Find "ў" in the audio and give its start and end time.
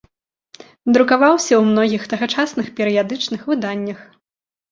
1.57-1.59